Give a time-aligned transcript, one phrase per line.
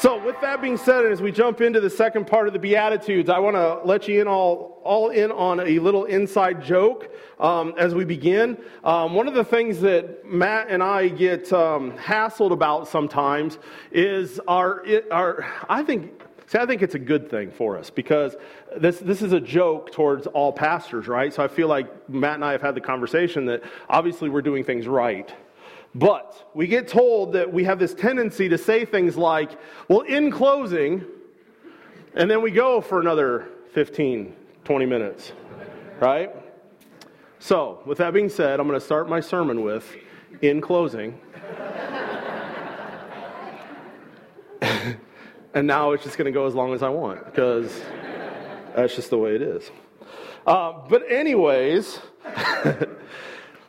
[0.00, 2.58] So, with that being said, and as we jump into the second part of the
[2.58, 7.14] Beatitudes, I want to let you in all, all in on a little inside joke
[7.38, 8.56] um, as we begin.
[8.82, 13.58] Um, one of the things that Matt and I get um, hassled about sometimes
[13.92, 18.36] is our, our I think, see, I think it's a good thing for us because
[18.78, 21.30] this, this is a joke towards all pastors, right?
[21.30, 24.64] So I feel like Matt and I have had the conversation that obviously we're doing
[24.64, 25.30] things right.
[25.94, 29.58] But we get told that we have this tendency to say things like,
[29.88, 31.04] well, in closing,
[32.14, 34.34] and then we go for another 15,
[34.64, 35.32] 20 minutes,
[36.00, 36.30] right?
[37.40, 39.96] So, with that being said, I'm going to start my sermon with,
[40.42, 41.18] in closing.
[44.60, 47.80] and now it's just going to go as long as I want because
[48.76, 49.70] that's just the way it is.
[50.46, 51.98] Uh, but, anyways,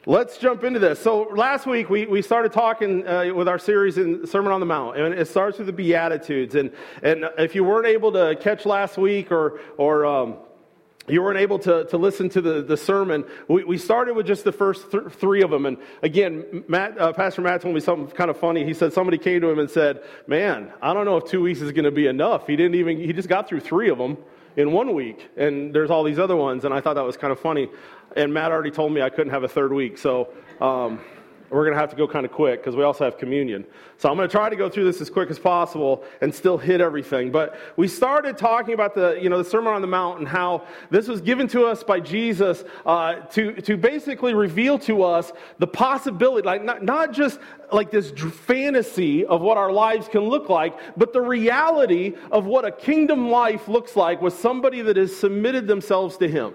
[0.08, 1.00] Let's jump into this.
[1.00, 4.66] So, last week we, we started talking uh, with our series in Sermon on the
[4.66, 6.55] Mount, and it starts with the Beatitudes.
[6.55, 6.71] And,
[7.04, 10.38] and if you weren't able to catch last week or, or um,
[11.08, 14.43] you weren't able to, to listen to the, the sermon, we, we started with just
[14.43, 15.68] the first th- three of them.
[15.68, 18.65] And again, Matt, uh, Pastor Matt told me something kind of funny.
[18.65, 21.62] He said somebody came to him and said, Man, I don't know if two weeks
[21.62, 22.48] is going to be enough.
[22.48, 24.18] He didn't even, he just got through three of them
[24.55, 27.32] in one week, and there's all these other ones, and I thought that was kind
[27.32, 27.70] of funny.
[28.16, 30.99] And Matt already told me I couldn't have a third week, so um,
[31.52, 33.66] we're going to have to go kind of quick because we also have communion.
[33.98, 36.58] So I'm going to try to go through this as quick as possible and still
[36.58, 37.30] hit everything.
[37.30, 40.66] But we started talking about the, you know, the Sermon on the Mount and how
[40.90, 45.68] this was given to us by Jesus uh, to, to basically reveal to us the
[45.68, 47.40] possibility, like not, not just
[47.71, 52.63] like this fantasy of what our lives can look like, but the reality of what
[52.63, 56.54] a kingdom life looks like with somebody that has submitted themselves to Him.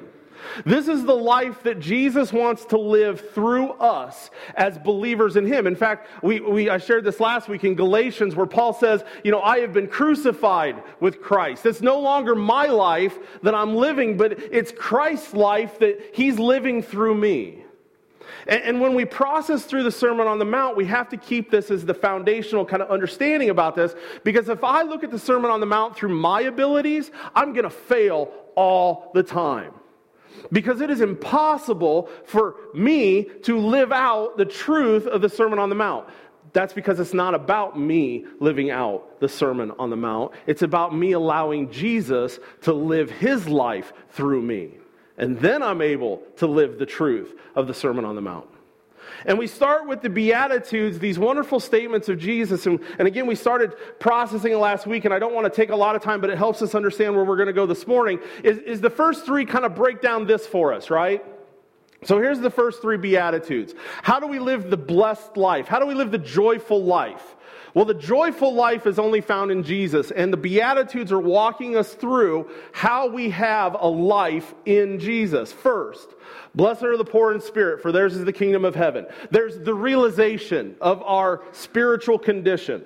[0.64, 5.66] This is the life that Jesus wants to live through us as believers in Him.
[5.66, 9.30] In fact, we, we, I shared this last week in Galatians where Paul says, You
[9.30, 11.66] know, I have been crucified with Christ.
[11.66, 16.82] It's no longer my life that I'm living, but it's Christ's life that He's living
[16.82, 17.64] through me.
[18.46, 21.50] And, and when we process through the Sermon on the Mount, we have to keep
[21.50, 23.94] this as the foundational kind of understanding about this
[24.24, 27.64] because if I look at the Sermon on the Mount through my abilities, I'm going
[27.64, 29.72] to fail all the time
[30.52, 35.68] because it is impossible for me to live out the truth of the Sermon on
[35.68, 36.08] the Mount.
[36.52, 40.32] That's because it's not about me living out the Sermon on the Mount.
[40.46, 44.78] It's about me allowing Jesus to live his life through me.
[45.18, 48.48] And then I'm able to live the truth of the Sermon on the Mount.
[49.24, 52.66] And we start with the Beatitudes, these wonderful statements of Jesus.
[52.66, 55.76] And, and again, we started processing last week, and I don't want to take a
[55.76, 58.20] lot of time, but it helps us understand where we're going to go this morning.
[58.44, 61.24] Is, is the first three kind of break down this for us, right?
[62.04, 63.74] So here's the first three Beatitudes.
[64.02, 65.66] How do we live the blessed life?
[65.66, 67.36] How do we live the joyful life?
[67.74, 71.92] Well, the joyful life is only found in Jesus, and the Beatitudes are walking us
[71.92, 75.52] through how we have a life in Jesus.
[75.52, 76.08] First,
[76.54, 79.06] blessed are the poor in spirit, for theirs is the kingdom of heaven.
[79.30, 82.84] There's the realization of our spiritual condition,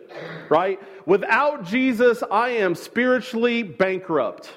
[0.49, 0.81] right?
[1.07, 4.51] Without Jesus, I am spiritually bankrupt.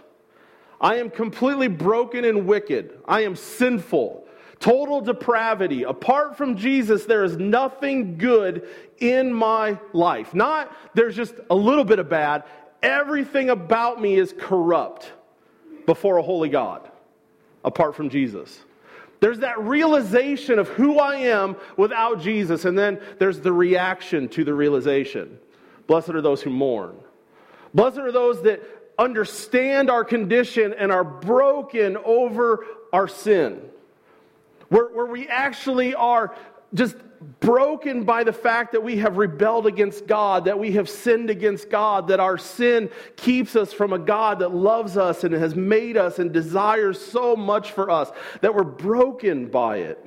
[0.81, 2.99] I am completely broken and wicked.
[3.07, 4.23] I am sinful
[4.63, 5.83] total depravity.
[5.83, 8.65] Apart from Jesus, there is nothing good
[8.99, 10.33] in my life.
[10.33, 12.45] Not there's just a little bit of bad.
[12.81, 15.11] Everything about me is corrupt
[15.85, 16.89] before a holy God,
[17.65, 18.61] apart from Jesus.
[19.23, 24.43] There's that realization of who I am without Jesus, and then there's the reaction to
[24.43, 25.39] the realization.
[25.87, 26.97] Blessed are those who mourn.
[27.73, 28.61] Blessed are those that
[28.99, 33.61] understand our condition and are broken over our sin
[34.67, 36.35] where, where we actually are
[36.73, 36.95] just
[37.39, 41.69] broken by the fact that we have rebelled against God, that we have sinned against
[41.69, 45.97] God, that our sin keeps us from a God that loves us and has made
[45.97, 50.05] us and desires so much for us, that we're broken by it.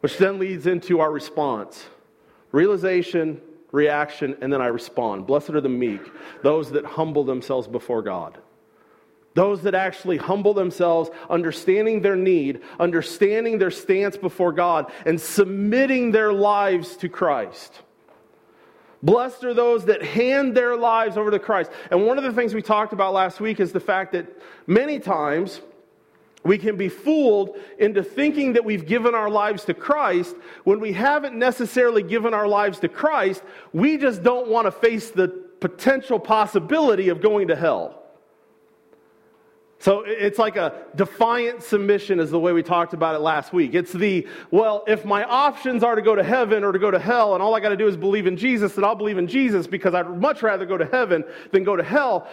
[0.00, 1.86] Which then leads into our response
[2.50, 3.40] realization,
[3.72, 5.26] reaction, and then I respond.
[5.26, 6.00] Blessed are the meek,
[6.42, 8.38] those that humble themselves before God.
[9.34, 16.10] Those that actually humble themselves, understanding their need, understanding their stance before God, and submitting
[16.10, 17.82] their lives to Christ.
[19.02, 21.70] Blessed are those that hand their lives over to Christ.
[21.90, 24.26] And one of the things we talked about last week is the fact that
[24.66, 25.60] many times
[26.42, 30.34] we can be fooled into thinking that we've given our lives to Christ
[30.64, 33.42] when we haven't necessarily given our lives to Christ.
[33.72, 37.97] We just don't want to face the potential possibility of going to hell.
[39.80, 43.74] So it's like a defiant submission, is the way we talked about it last week.
[43.74, 46.98] It's the, well, if my options are to go to heaven or to go to
[46.98, 49.28] hell, and all I got to do is believe in Jesus, then I'll believe in
[49.28, 52.28] Jesus because I'd much rather go to heaven than go to hell.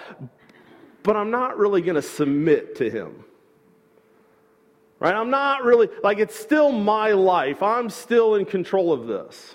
[1.04, 3.24] But I'm not really going to submit to him.
[5.00, 5.14] Right?
[5.14, 7.62] I'm not really, like, it's still my life.
[7.62, 9.54] I'm still in control of this.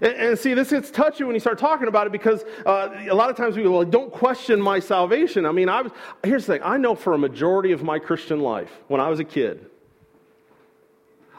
[0.00, 3.14] And, and, see, this gets touchy when you start talking about it because uh, a
[3.14, 5.46] lot of times we go, well, don't question my salvation.
[5.46, 5.92] I mean, I was,
[6.22, 9.18] here's the thing I know for a majority of my Christian life, when I was
[9.18, 9.66] a kid,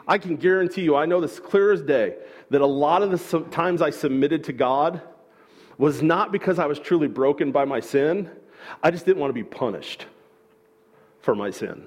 [0.06, 2.16] I can guarantee you, I know this clear as day,
[2.50, 5.00] that a lot of the times I submitted to God
[5.78, 8.28] was not because I was truly broken by my sin,
[8.82, 10.06] I just didn't want to be punished
[11.20, 11.86] for my sin.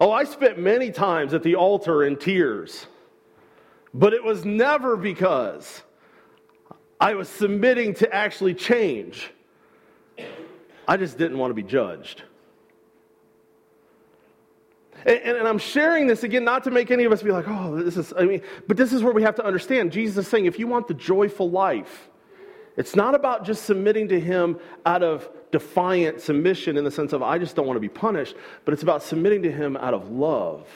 [0.00, 2.86] Oh, I spent many times at the altar in tears
[3.94, 5.82] but it was never because
[7.00, 9.30] I was submitting to actually change.
[10.86, 12.22] I just didn't want to be judged.
[15.06, 17.46] And, and, and, I'm sharing this again, not to make any of us be like,
[17.46, 19.92] oh, this is, I mean, but this is where we have to understand.
[19.92, 22.10] Jesus is saying, if you want the joyful life,
[22.76, 27.22] it's not about just submitting to Him out of defiant submission in the sense of,
[27.22, 30.10] I just don't want to be punished, but it's about submitting to Him out of
[30.10, 30.66] love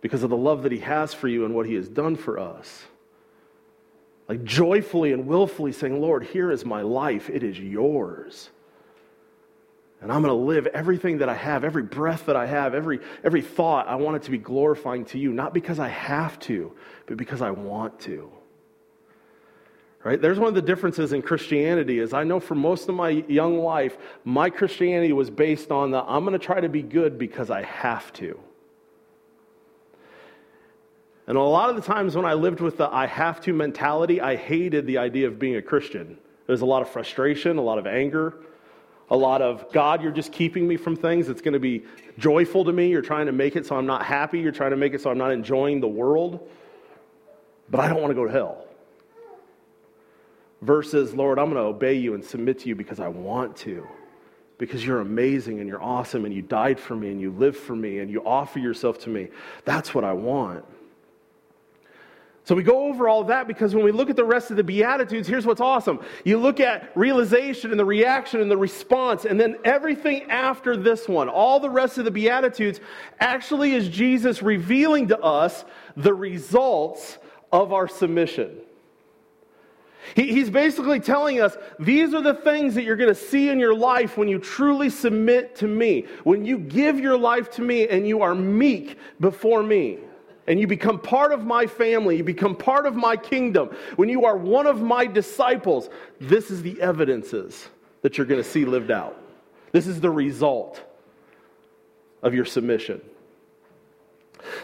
[0.00, 2.38] because of the love that He has for you and what He has done for
[2.38, 2.84] us.
[4.28, 8.50] Like joyfully and willfully saying, Lord, here is my life, it is yours.
[10.00, 13.00] And I'm going to live everything that I have, every breath that I have, every,
[13.24, 16.72] every thought, I want it to be glorifying to you, not because I have to,
[17.06, 18.30] but because I want to.
[20.04, 20.20] Right?
[20.22, 23.58] There's one of the differences in Christianity is I know for most of my young
[23.58, 27.50] life, my Christianity was based on the I'm going to try to be good because
[27.50, 28.38] I have to.
[31.28, 34.18] And a lot of the times when I lived with the I have to mentality,
[34.18, 36.16] I hated the idea of being a Christian.
[36.46, 38.34] There's a lot of frustration, a lot of anger,
[39.10, 41.28] a lot of God, you're just keeping me from things.
[41.28, 41.84] It's going to be
[42.18, 42.88] joyful to me.
[42.88, 44.40] You're trying to make it so I'm not happy.
[44.40, 46.48] You're trying to make it so I'm not enjoying the world.
[47.70, 48.64] But I don't want to go to hell.
[50.62, 53.86] Versus, Lord, I'm going to obey you and submit to you because I want to.
[54.56, 57.76] Because you're amazing and you're awesome and you died for me and you live for
[57.76, 59.28] me and you offer yourself to me.
[59.66, 60.64] That's what I want.
[62.48, 64.64] So we go over all that because when we look at the rest of the
[64.64, 66.00] Beatitudes, here's what's awesome.
[66.24, 71.06] You look at realization and the reaction and the response, and then everything after this
[71.06, 72.80] one, all the rest of the Beatitudes,
[73.20, 77.18] actually is Jesus revealing to us the results
[77.52, 78.56] of our submission.
[80.16, 83.74] he's basically telling us these are the things that you're going to see in your
[83.74, 88.08] life when you truly submit to me, when you give your life to me and
[88.08, 89.98] you are meek before me
[90.48, 94.24] and you become part of my family, you become part of my kingdom, when you
[94.24, 95.90] are one of my disciples,
[96.20, 97.68] this is the evidences
[98.00, 99.20] that you're going to see lived out.
[99.72, 100.82] This is the result
[102.22, 103.02] of your submission.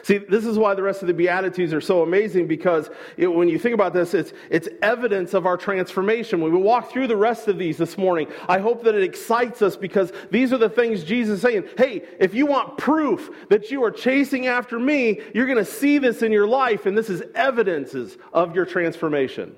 [0.03, 3.49] See, this is why the rest of the Beatitudes are so amazing because it, when
[3.49, 6.41] you think about this, it's, it's evidence of our transformation.
[6.41, 9.62] When we walk through the rest of these this morning, I hope that it excites
[9.62, 11.65] us because these are the things Jesus is saying.
[11.76, 15.99] Hey, if you want proof that you are chasing after me, you're going to see
[15.99, 19.56] this in your life, and this is evidences of your transformation.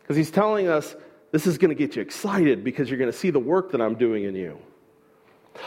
[0.00, 0.96] Because he's telling us
[1.30, 3.80] this is going to get you excited because you're going to see the work that
[3.80, 4.58] I'm doing in you.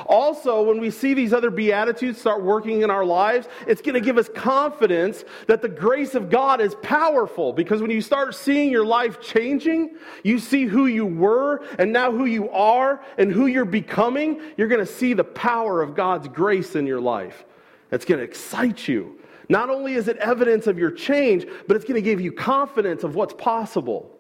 [0.08, 4.02] Also, when we see these other Beatitudes start working in our lives, it's going to
[4.02, 7.54] give us confidence that the grace of God is powerful.
[7.54, 12.12] Because when you start seeing your life changing, you see who you were and now
[12.12, 16.28] who you are and who you're becoming, you're going to see the power of God's
[16.28, 17.46] grace in your life.
[17.90, 19.20] That's going to excite you.
[19.50, 23.04] Not only is it evidence of your change, but it's going to give you confidence
[23.04, 24.15] of what's possible.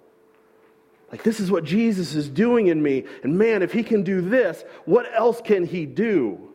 [1.15, 3.05] Like, this is what Jesus is doing in me.
[3.23, 6.49] And man, if he can do this, what else can he do?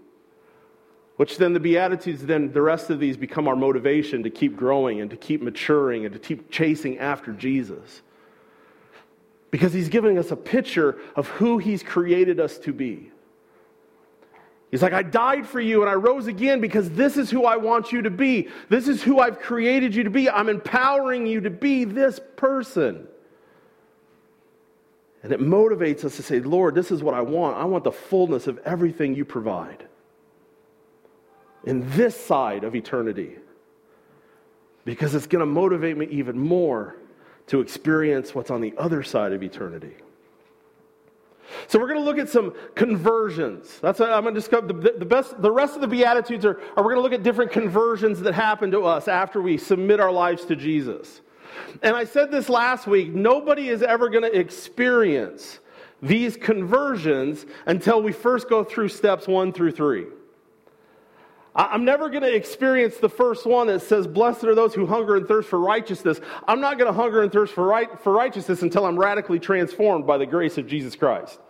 [1.16, 5.00] Which then the Beatitudes, then the rest of these become our motivation to keep growing
[5.00, 8.02] and to keep maturing and to keep chasing after Jesus.
[9.50, 13.10] Because he's giving us a picture of who he's created us to be.
[14.70, 17.56] He's like, I died for you and I rose again because this is who I
[17.56, 18.48] want you to be.
[18.68, 20.28] This is who I've created you to be.
[20.28, 23.06] I'm empowering you to be this person.
[25.22, 27.56] And it motivates us to say, Lord, this is what I want.
[27.56, 29.86] I want the fullness of everything you provide
[31.64, 33.36] in this side of eternity.
[34.84, 36.96] Because it's going to motivate me even more
[37.48, 39.94] to experience what's on the other side of eternity.
[41.66, 43.78] So we're going to look at some conversions.
[43.80, 44.62] That's what I'm going to discuss.
[44.66, 47.22] The, the, best, the rest of the beatitudes are, are we're going to look at
[47.22, 51.20] different conversions that happen to us after we submit our lives to Jesus.
[51.82, 55.60] And I said this last week nobody is ever going to experience
[56.02, 60.06] these conversions until we first go through steps one through three.
[61.54, 65.16] I'm never going to experience the first one that says, Blessed are those who hunger
[65.16, 66.20] and thirst for righteousness.
[66.46, 70.06] I'm not going to hunger and thirst for, right, for righteousness until I'm radically transformed
[70.06, 71.40] by the grace of Jesus Christ.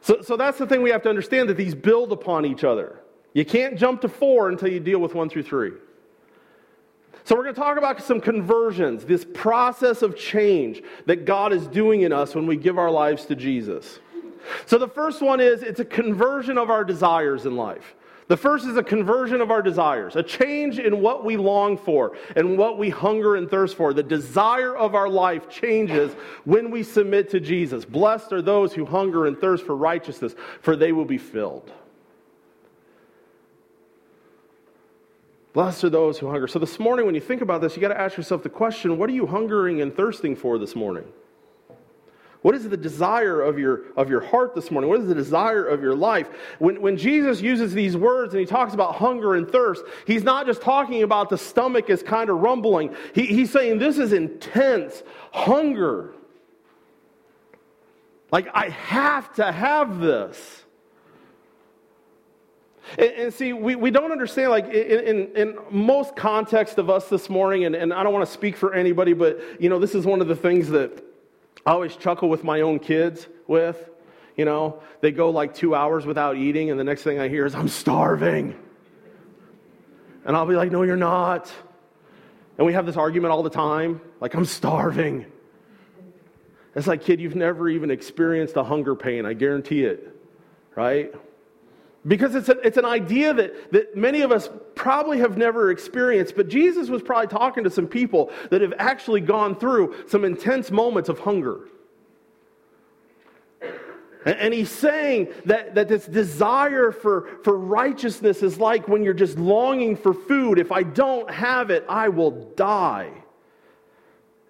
[0.00, 3.00] So, so that's the thing we have to understand that these build upon each other.
[3.34, 5.72] You can't jump to four until you deal with one through three.
[7.24, 11.66] So, we're going to talk about some conversions, this process of change that God is
[11.66, 13.98] doing in us when we give our lives to Jesus.
[14.66, 17.94] So, the first one is it's a conversion of our desires in life.
[18.26, 22.16] The first is a conversion of our desires, a change in what we long for
[22.36, 23.92] and what we hunger and thirst for.
[23.92, 26.12] The desire of our life changes
[26.44, 27.84] when we submit to Jesus.
[27.84, 31.70] Blessed are those who hunger and thirst for righteousness, for they will be filled.
[35.54, 36.48] Blessed are those who hunger.
[36.48, 38.98] So, this morning, when you think about this, you got to ask yourself the question
[38.98, 41.04] what are you hungering and thirsting for this morning?
[42.42, 44.90] What is the desire of your, of your heart this morning?
[44.90, 46.28] What is the desire of your life?
[46.58, 50.44] When, when Jesus uses these words and he talks about hunger and thirst, he's not
[50.44, 52.94] just talking about the stomach is kind of rumbling.
[53.14, 56.14] He, he's saying this is intense hunger.
[58.30, 60.63] Like, I have to have this.
[62.98, 67.08] And, and, see, we, we don't understand, like, in, in, in, most context of us
[67.08, 69.94] this morning, and, and I don't want to speak for anybody, but, you know, this
[69.94, 71.02] is one of the things that
[71.66, 73.90] I always chuckle with my own kids with.
[74.36, 77.46] You know, they go like two hours without eating, and the next thing I hear
[77.46, 78.54] is, I'm starving.
[80.24, 81.52] And I'll be like, No, you're not.
[82.56, 85.26] And we have this argument all the time like, I'm starving.
[86.74, 89.26] It's like, kid, you've never even experienced a hunger pain.
[89.26, 90.10] I guarantee it.
[90.74, 91.14] Right?
[92.06, 96.36] Because it's, a, it's an idea that, that many of us probably have never experienced,
[96.36, 100.70] but Jesus was probably talking to some people that have actually gone through some intense
[100.70, 101.60] moments of hunger.
[104.26, 109.14] And, and he's saying that, that this desire for, for righteousness is like when you're
[109.14, 110.58] just longing for food.
[110.58, 113.12] If I don't have it, I will die.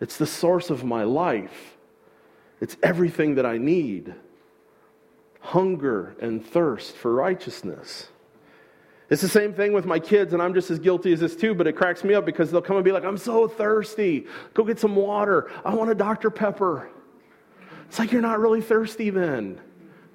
[0.01, 1.77] It's the source of my life,
[2.61, 4.13] it's everything that I need
[5.45, 8.09] hunger and thirst for righteousness.
[9.11, 11.55] It's the same thing with my kids, and I'm just as guilty as this too,
[11.55, 14.27] but it cracks me up because they'll come and be like, I'm so thirsty.
[14.55, 15.51] Go get some water.
[15.65, 16.31] I want a Dr.
[16.31, 16.89] Pepper.
[17.87, 19.61] It's like, you're not really thirsty then.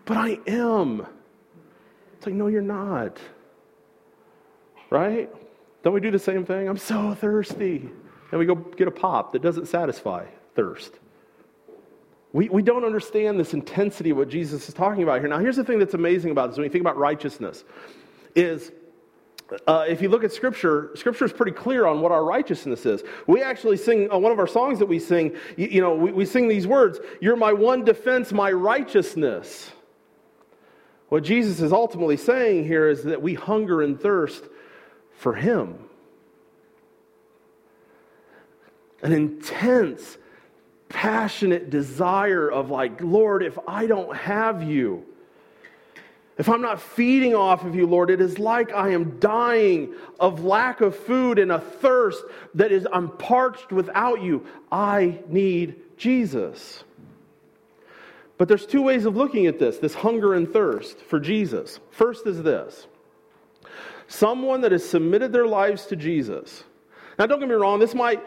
[0.06, 1.06] But I am.
[2.18, 3.20] It's like, no, you're not.
[4.90, 5.30] Right?
[5.84, 6.68] Don't we do the same thing?
[6.68, 7.88] I'm so thirsty.
[8.32, 11.00] And we go get a pop that doesn't satisfy thirst.
[12.32, 15.28] We, we don't understand this intensity of what Jesus is talking about here.
[15.28, 17.64] Now, here's the thing that's amazing about this when you think about righteousness
[18.36, 18.72] is
[19.66, 23.04] uh, if you look at Scripture, Scripture is pretty clear on what our righteousness is.
[23.26, 26.12] We actually sing, uh, one of our songs that we sing, you, you know, we,
[26.12, 29.72] we sing these words You're my one defense, my righteousness.
[31.10, 34.44] What Jesus is ultimately saying here is that we hunger and thirst
[35.18, 35.80] for Him.
[39.02, 40.18] An intense,
[40.90, 45.06] passionate desire of, like, Lord, if I don't have you,
[46.38, 50.46] if I'm not feeding off of you, Lord, it is like I am dying of
[50.46, 52.24] lack of food and a thirst
[52.56, 54.46] that is, I'm parched without you.
[54.72, 56.86] I need Jesus.
[58.38, 61.82] But there's two ways of looking at this this hunger and thirst for Jesus.
[61.92, 62.88] First is this
[64.08, 66.64] someone that has submitted their lives to Jesus.
[67.20, 68.24] Now, don't get me wrong, this might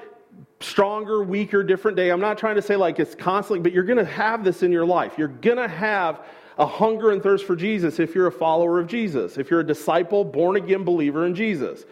[0.60, 2.10] stronger, weaker, different day.
[2.10, 4.72] I'm not trying to say like it's constantly, but you're going to have this in
[4.72, 5.14] your life.
[5.18, 6.24] You're going to have
[6.58, 9.66] a hunger and thirst for Jesus if you're a follower of Jesus, if you're a
[9.66, 11.84] disciple, born again believer in Jesus.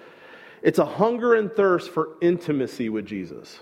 [0.63, 3.61] It's a hunger and thirst for intimacy with Jesus.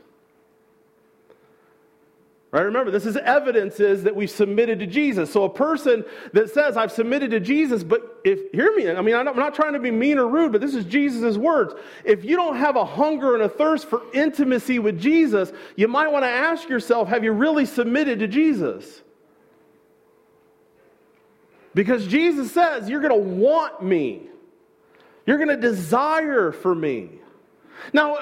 [2.50, 2.62] Right?
[2.62, 5.30] Remember, this is evidences that we've submitted to Jesus.
[5.30, 6.02] So a person
[6.32, 9.74] that says, I've submitted to Jesus, but if, hear me, I mean, I'm not trying
[9.74, 11.74] to be mean or rude, but this is Jesus' words.
[12.04, 16.08] If you don't have a hunger and a thirst for intimacy with Jesus, you might
[16.08, 19.02] want to ask yourself, have you really submitted to Jesus?
[21.74, 24.22] Because Jesus says, you're going to want me.
[25.26, 27.10] You're going to desire for me.
[27.92, 28.16] Now,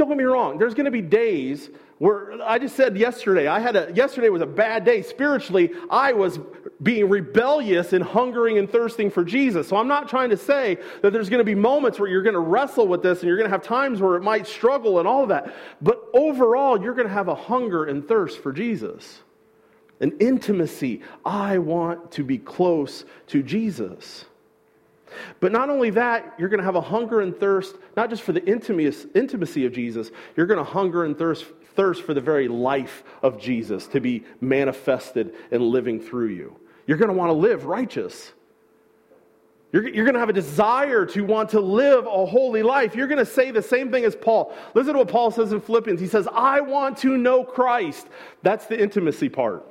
[0.00, 3.60] don't get me wrong, there's going to be days where I just said yesterday, I
[3.60, 5.70] had a yesterday was a bad day spiritually.
[5.90, 6.40] I was
[6.82, 9.68] being rebellious and hungering and thirsting for Jesus.
[9.68, 12.32] So I'm not trying to say that there's going to be moments where you're going
[12.32, 15.06] to wrestle with this and you're going to have times where it might struggle and
[15.06, 15.54] all of that.
[15.82, 19.20] But overall, you're going to have a hunger and thirst for Jesus.
[20.00, 21.02] An intimacy.
[21.26, 24.24] I want to be close to Jesus.
[25.40, 28.32] But not only that, you're going to have a hunger and thirst, not just for
[28.32, 33.04] the intimacy of Jesus, you're going to hunger and thirst, thirst for the very life
[33.22, 36.56] of Jesus to be manifested and living through you.
[36.86, 38.32] You're going to want to live righteous.
[39.72, 42.96] You're, you're going to have a desire to want to live a holy life.
[42.96, 44.52] You're going to say the same thing as Paul.
[44.74, 46.00] Listen to what Paul says in Philippians.
[46.00, 48.08] He says, I want to know Christ.
[48.42, 49.64] That's the intimacy part.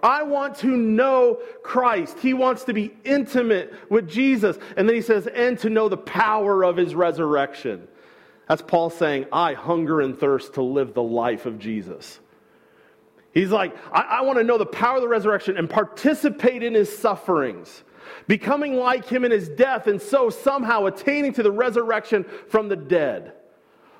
[0.00, 2.18] I want to know Christ.
[2.20, 4.56] He wants to be intimate with Jesus.
[4.76, 7.88] And then he says, and to know the power of his resurrection.
[8.48, 12.20] That's Paul saying, I hunger and thirst to live the life of Jesus.
[13.34, 16.74] He's like, I, I want to know the power of the resurrection and participate in
[16.74, 17.84] his sufferings,
[18.26, 22.76] becoming like him in his death, and so somehow attaining to the resurrection from the
[22.76, 23.34] dead.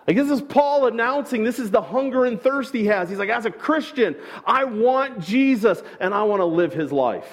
[0.09, 3.11] Like, this is Paul announcing this is the hunger and thirst he has.
[3.11, 7.29] He's like, as a Christian, I want Jesus and I want to live his life.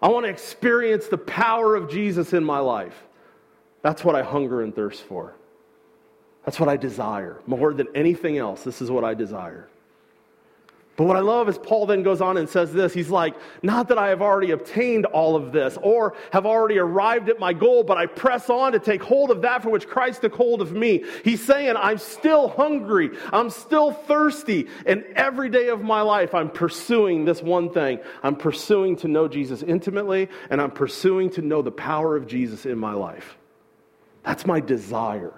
[0.00, 2.94] I want to experience the power of Jesus in my life.
[3.82, 5.34] That's what I hunger and thirst for.
[6.44, 7.40] That's what I desire.
[7.48, 9.68] More than anything else, this is what I desire.
[10.98, 12.92] But what I love is Paul then goes on and says this.
[12.92, 17.28] He's like, Not that I have already obtained all of this or have already arrived
[17.28, 20.22] at my goal, but I press on to take hold of that for which Christ
[20.22, 21.04] took hold of me.
[21.22, 23.10] He's saying, I'm still hungry.
[23.32, 24.66] I'm still thirsty.
[24.86, 28.00] And every day of my life, I'm pursuing this one thing.
[28.24, 32.66] I'm pursuing to know Jesus intimately, and I'm pursuing to know the power of Jesus
[32.66, 33.38] in my life.
[34.24, 35.32] That's my desire.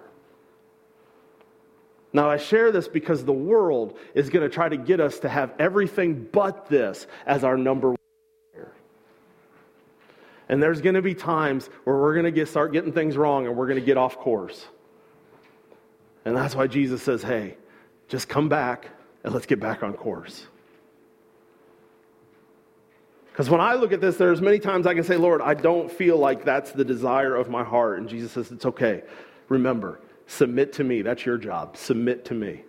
[2.12, 5.28] Now, I share this because the world is going to try to get us to
[5.28, 7.96] have everything but this as our number one.
[10.48, 13.46] And there's going to be times where we're going to get, start getting things wrong
[13.46, 14.66] and we're going to get off course.
[16.24, 17.56] And that's why Jesus says, hey,
[18.08, 18.88] just come back
[19.22, 20.44] and let's get back on course.
[23.30, 25.90] Because when I look at this, there's many times I can say, Lord, I don't
[25.90, 28.00] feel like that's the desire of my heart.
[28.00, 29.04] And Jesus says, it's okay.
[29.48, 31.02] Remember, Submit to me.
[31.02, 31.76] That's your job.
[31.76, 32.62] Submit to me.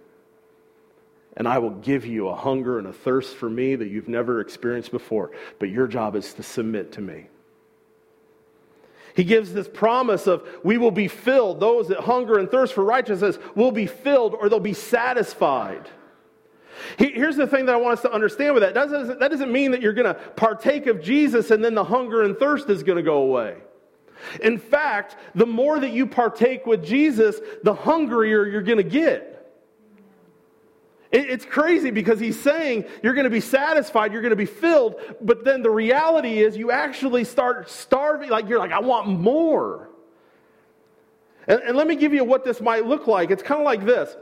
[1.37, 4.41] And I will give you a hunger and a thirst for me that you've never
[4.41, 5.29] experienced before.
[5.59, 7.27] But your job is to submit to me.
[9.15, 11.59] He gives this promise of we will be filled.
[11.59, 15.87] Those that hunger and thirst for righteousness will be filled or they'll be satisfied.
[16.97, 18.73] Here's the thing that I want us to understand with that.
[18.73, 22.35] That doesn't, mean that you're going to partake of Jesus and then the hunger and
[22.35, 23.57] thirst is going to go away.
[24.41, 29.27] In fact, the more that you partake with Jesus, the hungrier you're going to get.
[31.11, 34.95] It's crazy because he's saying you're going to be satisfied, you're going to be filled,
[35.19, 38.29] but then the reality is you actually start starving.
[38.29, 39.89] Like you're like, I want more.
[41.47, 43.29] And, and let me give you what this might look like.
[43.29, 44.15] It's kind of like this.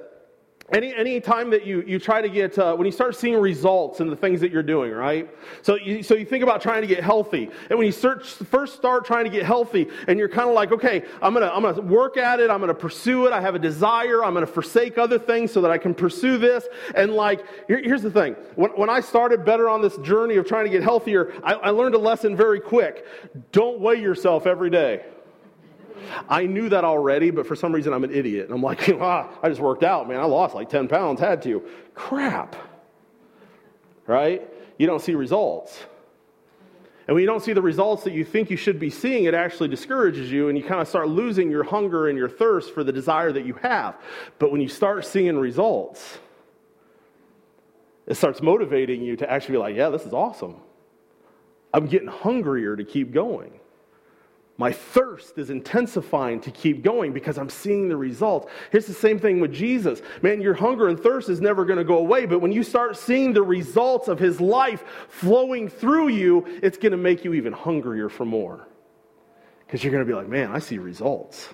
[0.72, 4.00] Any, any time that you, you try to get, uh, when you start seeing results
[4.00, 5.30] in the things that you're doing, right?
[5.62, 7.50] So you, so you think about trying to get healthy.
[7.70, 10.72] And when you search, first start trying to get healthy, and you're kind of like,
[10.72, 13.60] okay, I'm to I'm gonna work at it, I'm to pursue it, I have a
[13.60, 16.68] desire, I'm to forsake other things so that I can pursue this.
[16.96, 20.48] And like, here, here's the thing when, when I started better on this journey of
[20.48, 23.06] trying to get healthier, I, I learned a lesson very quick.
[23.52, 25.04] Don't weigh yourself every day.
[26.28, 28.46] I knew that already, but for some reason I'm an idiot.
[28.46, 30.20] And I'm like, ah, I just worked out, man.
[30.20, 31.64] I lost like 10 pounds, had to.
[31.94, 32.56] Crap.
[34.08, 34.48] Right?
[34.78, 35.78] You don't see results.
[37.08, 39.34] And when you don't see the results that you think you should be seeing, it
[39.34, 42.84] actually discourages you and you kind of start losing your hunger and your thirst for
[42.84, 43.96] the desire that you have.
[44.38, 46.20] But when you start seeing results,
[48.06, 50.58] it starts motivating you to actually be like, yeah, this is awesome.
[51.74, 53.60] I'm getting hungrier to keep going.
[54.60, 58.52] My thirst is intensifying to keep going because I'm seeing the results.
[58.74, 60.02] It's the same thing with Jesus.
[60.22, 62.98] Man, your hunger and thirst is never going to go away, but when you start
[62.98, 67.54] seeing the results of his life flowing through you, it's going to make you even
[67.54, 68.68] hungrier for more.
[69.66, 71.48] Because you're going to be like, man, I see results.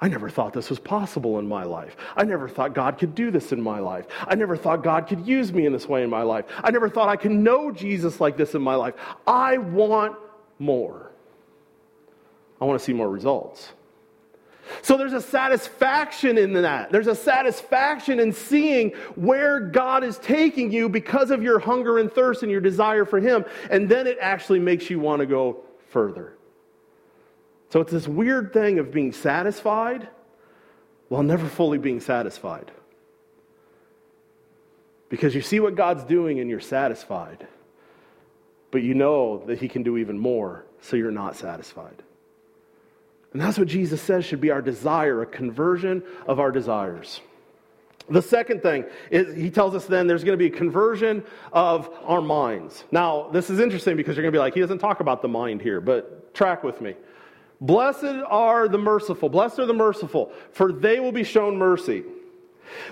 [0.00, 1.94] I never thought this was possible in my life.
[2.16, 4.06] I never thought God could do this in my life.
[4.26, 6.46] I never thought God could use me in this way in my life.
[6.64, 8.94] I never thought I could know Jesus like this in my life.
[9.26, 10.16] I want
[10.58, 11.12] more.
[12.60, 13.72] I want to see more results.
[14.82, 16.90] So there's a satisfaction in that.
[16.90, 22.12] There's a satisfaction in seeing where God is taking you because of your hunger and
[22.12, 23.44] thirst and your desire for Him.
[23.70, 25.58] And then it actually makes you want to go
[25.90, 26.36] further.
[27.70, 30.08] So it's this weird thing of being satisfied
[31.08, 32.70] while never fully being satisfied.
[35.08, 37.46] Because you see what God's doing and you're satisfied.
[38.72, 42.02] But you know that He can do even more, so you're not satisfied.
[43.32, 47.20] And that's what Jesus says should be our desire, a conversion of our desires.
[48.08, 51.90] The second thing is he tells us then there's going to be a conversion of
[52.04, 52.84] our minds.
[52.92, 55.28] Now, this is interesting because you're going to be like, he doesn't talk about the
[55.28, 56.94] mind here, but track with me.
[57.60, 59.28] Blessed are the merciful.
[59.28, 62.04] Blessed are the merciful, for they will be shown mercy.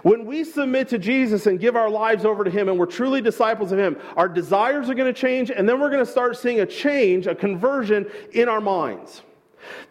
[0.02, 3.20] When we submit to Jesus and give our lives over to Him and we're truly
[3.20, 6.36] disciples of Him, our desires are going to change, and then we're going to start
[6.36, 9.22] seeing a change, a conversion in our minds.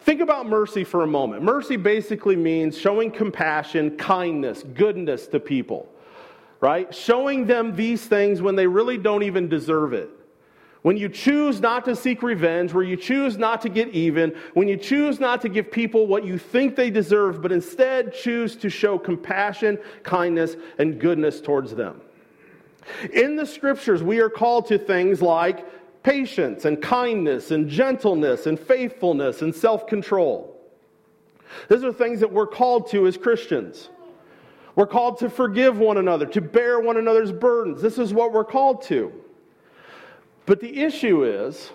[0.01, 1.43] Think about mercy for a moment.
[1.43, 5.88] Mercy basically means showing compassion, kindness, goodness to people,
[6.59, 6.93] right?
[6.93, 10.09] Showing them these things when they really don't even deserve it.
[10.83, 14.67] When you choose not to seek revenge, where you choose not to get even, when
[14.67, 18.69] you choose not to give people what you think they deserve, but instead choose to
[18.69, 22.01] show compassion, kindness, and goodness towards them.
[23.13, 25.65] In the scriptures, we are called to things like
[26.03, 30.49] patience and kindness and gentleness and faithfulness and self control.
[31.69, 33.89] These are things that we're called to as Christians.
[34.75, 37.81] We're called to forgive one another, to bear one another's burdens.
[37.81, 39.13] This is what we're called to.
[40.45, 41.69] But the issue is,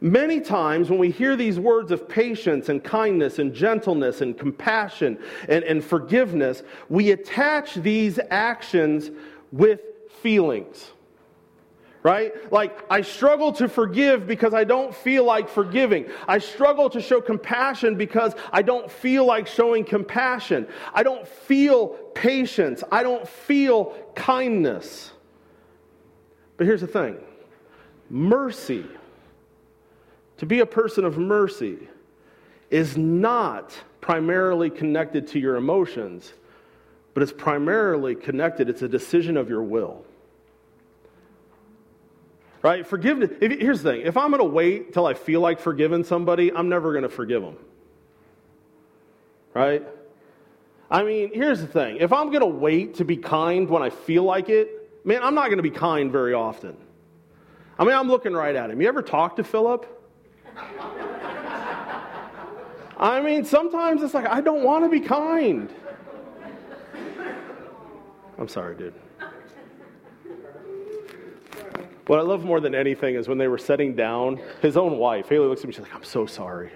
[0.00, 5.18] many times when we hear these words of patience and kindness and gentleness and compassion
[5.48, 9.10] and, and forgiveness, we attach these actions
[9.50, 9.80] with
[10.20, 10.92] feelings
[12.06, 12.52] right?
[12.52, 16.06] Like, I struggle to forgive because I don't feel like forgiving.
[16.28, 20.68] I struggle to show compassion because I don't feel like showing compassion.
[20.94, 22.84] I don't feel patience.
[22.92, 25.10] I don't feel kindness.
[26.56, 27.18] But here's the thing
[28.08, 28.86] mercy,
[30.36, 31.88] to be a person of mercy,
[32.70, 36.32] is not primarily connected to your emotions,
[37.14, 40.04] but it's primarily connected, it's a decision of your will.
[42.62, 42.86] Right?
[42.86, 43.30] Forgiveness.
[43.40, 46.52] If, here's the thing if I'm going to wait till I feel like forgiving somebody,
[46.52, 47.56] I'm never going to forgive them.
[49.54, 49.86] Right?
[50.90, 53.90] I mean, here's the thing if I'm going to wait to be kind when I
[53.90, 56.76] feel like it, man, I'm not going to be kind very often.
[57.78, 58.80] I mean, I'm looking right at him.
[58.80, 59.86] You ever talk to Philip?
[62.98, 65.70] I mean, sometimes it's like, I don't want to be kind.
[68.38, 68.94] I'm sorry, dude.
[72.06, 75.28] What I love more than anything is when they were setting down, his own wife,
[75.28, 76.70] Haley looks at me, she's like, I'm so sorry.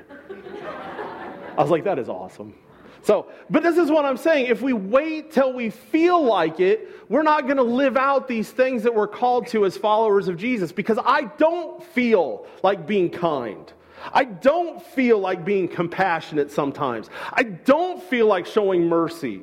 [1.56, 2.54] I was like, that is awesome.
[3.02, 4.46] So, but this is what I'm saying.
[4.46, 8.50] If we wait till we feel like it, we're not going to live out these
[8.50, 13.08] things that we're called to as followers of Jesus because I don't feel like being
[13.08, 13.72] kind.
[14.12, 17.08] I don't feel like being compassionate sometimes.
[17.32, 19.42] I don't feel like showing mercy.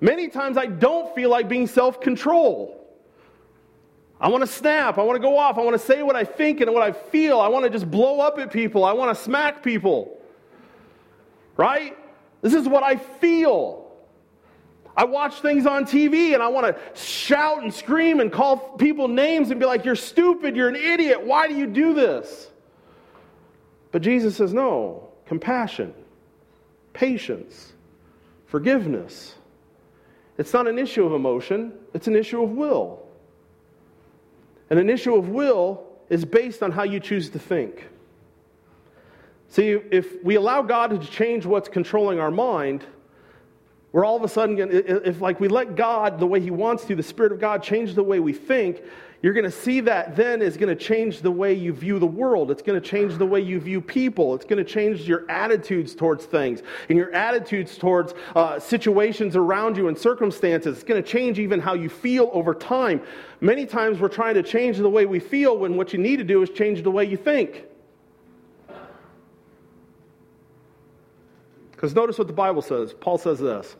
[0.00, 2.85] Many times I don't feel like being self control.
[4.20, 4.98] I want to snap.
[4.98, 5.58] I want to go off.
[5.58, 7.38] I want to say what I think and what I feel.
[7.40, 8.84] I want to just blow up at people.
[8.84, 10.20] I want to smack people.
[11.56, 11.96] Right?
[12.40, 13.86] This is what I feel.
[14.96, 19.08] I watch things on TV and I want to shout and scream and call people
[19.08, 20.56] names and be like, You're stupid.
[20.56, 21.22] You're an idiot.
[21.22, 22.50] Why do you do this?
[23.92, 25.10] But Jesus says, No.
[25.26, 25.92] Compassion,
[26.92, 27.72] patience,
[28.46, 29.34] forgiveness.
[30.38, 33.05] It's not an issue of emotion, it's an issue of will.
[34.70, 37.88] And an issue of will is based on how you choose to think.
[39.48, 42.84] See, if we allow God to change what's controlling our mind,
[43.92, 46.94] we're all of a sudden, if like we let God, the way He wants to,
[46.94, 48.82] the Spirit of God, change the way we think,
[49.22, 52.06] you're going to see that then is going to change the way you view the
[52.06, 52.50] world.
[52.50, 54.34] It's going to change the way you view people.
[54.34, 59.76] It's going to change your attitudes towards things and your attitudes towards uh, situations around
[59.76, 60.76] you and circumstances.
[60.76, 63.00] It's going to change even how you feel over time.
[63.40, 66.24] Many times we're trying to change the way we feel when what you need to
[66.24, 67.64] do is change the way you think.
[71.70, 72.94] Because notice what the Bible says.
[72.94, 73.76] Paul says this.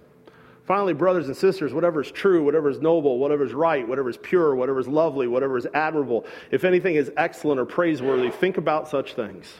[0.66, 4.16] Finally, brothers and sisters, whatever is true, whatever is noble, whatever is right, whatever is
[4.16, 8.88] pure, whatever is lovely, whatever is admirable, if anything is excellent or praiseworthy, think about
[8.88, 9.54] such things.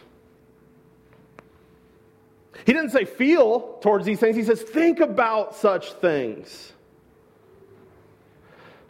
[2.65, 6.73] He didn't say feel towards these things, he says think about such things.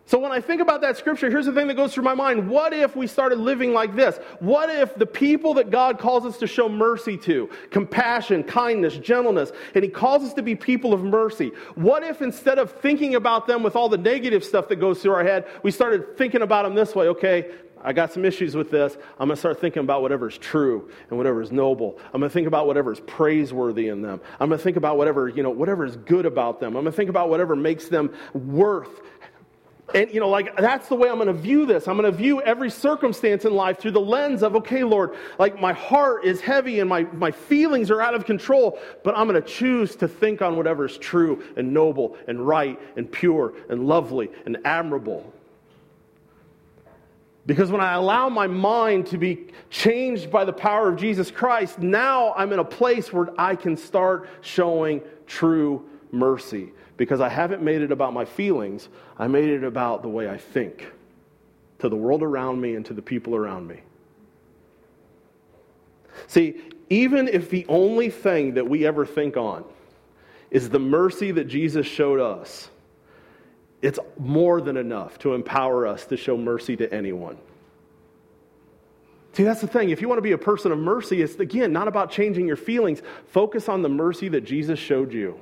[0.09, 2.49] So when I think about that scripture, here's the thing that goes through my mind.
[2.49, 4.16] What if we started living like this?
[4.38, 9.51] What if the people that God calls us to show mercy to, compassion, kindness, gentleness,
[9.75, 13.49] and He calls us to be people of mercy, what if instead of thinking about
[13.49, 16.62] them with all the negative stuff that goes through our head, we started thinking about
[16.62, 17.09] them this way?
[17.09, 17.51] Okay,
[17.83, 18.97] I got some issues with this.
[19.19, 21.99] I'm going to start thinking about whatever is true and whatever is noble.
[22.07, 24.21] I'm going to think about whatever is praiseworthy in them.
[24.40, 26.77] I'm going to think about whatever, you know, whatever is good about them.
[26.77, 29.03] I'm going to think about whatever makes them worth
[29.94, 31.87] and, you know, like, that's the way I'm going to view this.
[31.87, 35.61] I'm going to view every circumstance in life through the lens of, okay, Lord, like,
[35.61, 39.40] my heart is heavy and my, my feelings are out of control, but I'm going
[39.40, 43.87] to choose to think on whatever is true and noble and right and pure and
[43.87, 45.33] lovely and admirable.
[47.46, 51.79] Because when I allow my mind to be changed by the power of Jesus Christ,
[51.79, 56.72] now I'm in a place where I can start showing true mercy.
[56.96, 60.38] Because I haven't made it about my feelings, I made it about the way I
[60.38, 60.90] think
[61.78, 63.80] to the world around me and to the people around me.
[66.26, 69.64] See, even if the only thing that we ever think on
[70.50, 72.70] is the mercy that Jesus showed us,
[73.82, 77.37] it's more than enough to empower us to show mercy to anyone.
[79.35, 79.90] See, that's the thing.
[79.90, 82.56] If you want to be a person of mercy, it's again not about changing your
[82.56, 83.02] feelings.
[83.26, 85.38] Focus on the mercy that Jesus showed you.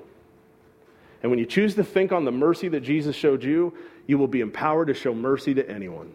[1.24, 3.72] And when you choose to think on the mercy that Jesus showed you,
[4.06, 6.12] you will be empowered to show mercy to anyone.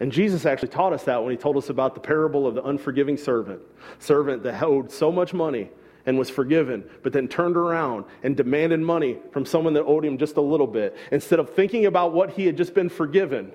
[0.00, 2.64] And Jesus actually taught us that when he told us about the parable of the
[2.64, 3.62] unforgiving servant.
[4.00, 5.70] Servant that owed so much money
[6.04, 10.18] and was forgiven, but then turned around and demanded money from someone that owed him
[10.18, 10.96] just a little bit.
[11.12, 13.52] Instead of thinking about what he had just been forgiven,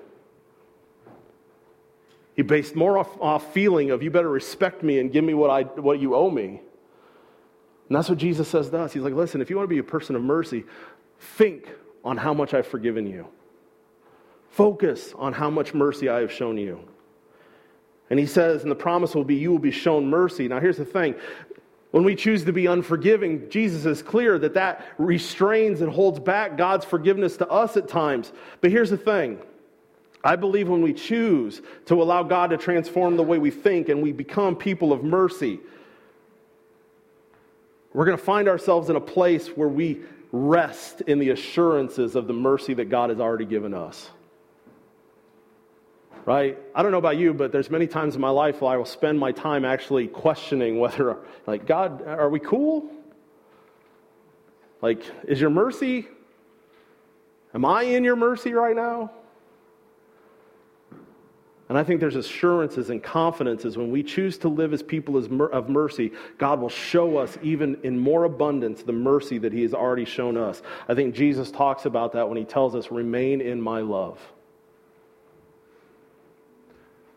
[2.34, 5.50] he based more off, off feeling of, you better respect me and give me what,
[5.50, 6.62] I, what you owe me.
[7.88, 8.92] And that's what Jesus says to us.
[8.92, 10.64] He's like, listen, if you want to be a person of mercy,
[11.18, 11.68] think
[12.04, 13.26] on how much I've forgiven you.
[14.50, 16.80] Focus on how much mercy I have shown you.
[18.10, 20.46] And he says, and the promise will be, you will be shown mercy.
[20.48, 21.14] Now, here's the thing
[21.92, 26.56] when we choose to be unforgiving, Jesus is clear that that restrains and holds back
[26.56, 28.32] God's forgiveness to us at times.
[28.60, 29.38] But here's the thing
[30.24, 34.02] I believe when we choose to allow God to transform the way we think and
[34.02, 35.60] we become people of mercy,
[37.94, 40.00] we're going to find ourselves in a place where we
[40.32, 44.10] rest in the assurances of the mercy that God has already given us
[46.24, 46.58] right?
[46.74, 48.84] I don't know about you, but there's many times in my life where I will
[48.84, 52.90] spend my time actually questioning whether, like, God, are we cool?
[54.80, 56.06] Like, is your mercy,
[57.54, 59.10] am I in your mercy right now?
[61.72, 65.70] And I think there's assurances and confidences when we choose to live as people of
[65.70, 70.04] mercy, God will show us even in more abundance the mercy that He has already
[70.04, 70.60] shown us.
[70.86, 74.20] I think Jesus talks about that when He tells us, remain in my love.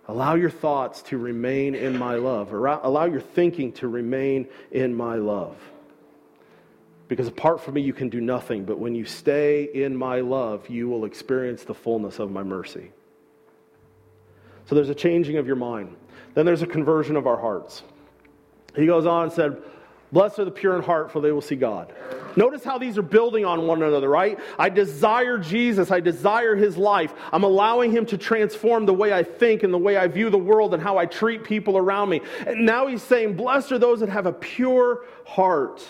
[0.08, 2.54] Allow your thoughts to remain in my love.
[2.54, 5.58] Allow your thinking to remain in my love.
[7.10, 8.64] Because apart from me, you can do nothing.
[8.64, 12.94] But when you stay in my love, you will experience the fullness of my mercy.
[14.68, 15.96] So there's a changing of your mind.
[16.34, 17.84] Then there's a conversion of our hearts.
[18.76, 19.62] He goes on and said,
[20.12, 21.94] Blessed are the pure in heart, for they will see God.
[22.36, 24.40] Notice how these are building on one another, right?
[24.58, 25.90] I desire Jesus.
[25.90, 27.14] I desire his life.
[27.32, 30.38] I'm allowing him to transform the way I think and the way I view the
[30.38, 32.22] world and how I treat people around me.
[32.46, 35.86] And now he's saying, Blessed are those that have a pure heart.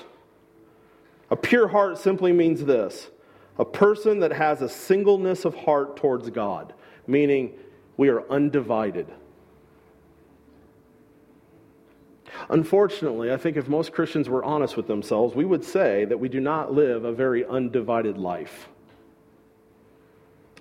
[1.29, 3.09] A pure heart simply means this
[3.57, 6.73] a person that has a singleness of heart towards God,
[7.07, 7.53] meaning
[7.97, 9.07] we are undivided.
[12.49, 16.29] Unfortunately, I think if most Christians were honest with themselves, we would say that we
[16.29, 18.69] do not live a very undivided life.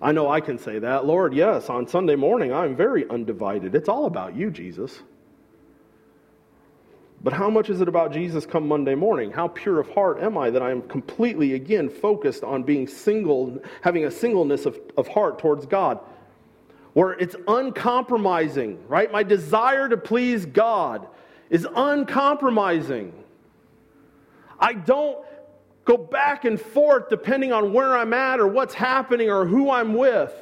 [0.01, 1.07] I know I can say that.
[1.07, 3.75] Lord, yes, on Sunday morning, I'm very undivided.
[3.75, 5.03] It's all about you, Jesus.
[7.23, 9.31] But how much is it about Jesus come Monday morning?
[9.31, 13.63] How pure of heart am I that I am completely, again, focused on being single,
[13.81, 16.01] having a singleness of, of heart towards God?
[16.95, 19.11] Where it's uncompromising, right?
[19.13, 21.07] My desire to please God
[21.51, 23.13] is uncompromising.
[24.59, 25.19] I don't
[25.85, 29.95] go back and forth depending on where I'm at or what's happening or who I'm
[29.95, 30.33] with.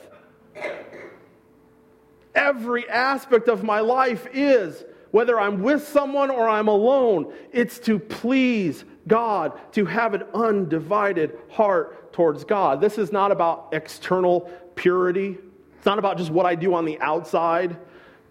[2.35, 7.99] Every aspect of my life is, whether I'm with someone or I'm alone, it's to
[7.99, 12.81] please God, to have an undivided heart towards God.
[12.81, 15.39] This is not about external purity.
[15.83, 17.77] It's not about just what I do on the outside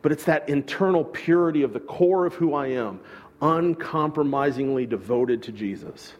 [0.01, 2.99] but it's that internal purity of the core of who I am,
[3.41, 6.13] uncompromisingly devoted to Jesus.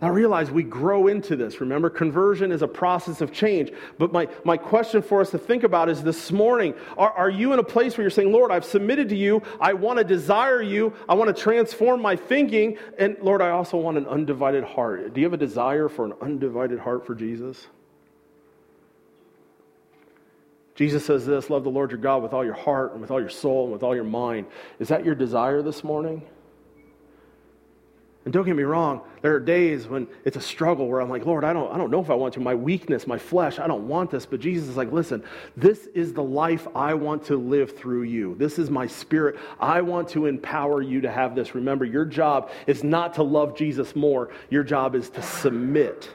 [0.00, 1.60] Now realize we grow into this.
[1.60, 3.72] Remember, conversion is a process of change.
[3.98, 7.52] But my, my question for us to think about is this morning are, are you
[7.52, 9.42] in a place where you're saying, Lord, I've submitted to you.
[9.60, 10.92] I want to desire you.
[11.08, 12.78] I want to transform my thinking.
[12.96, 15.14] And Lord, I also want an undivided heart.
[15.14, 17.66] Do you have a desire for an undivided heart for Jesus?
[20.78, 23.18] Jesus says this love the Lord your God with all your heart and with all
[23.18, 24.46] your soul and with all your mind.
[24.78, 26.22] Is that your desire this morning?
[28.24, 31.26] And don't get me wrong, there are days when it's a struggle where I'm like,
[31.26, 32.40] Lord, I don't, I don't know if I want to.
[32.40, 34.24] My weakness, my flesh, I don't want this.
[34.24, 35.24] But Jesus is like, listen,
[35.56, 38.36] this is the life I want to live through you.
[38.36, 39.36] This is my spirit.
[39.58, 41.56] I want to empower you to have this.
[41.56, 46.08] Remember, your job is not to love Jesus more, your job is to submit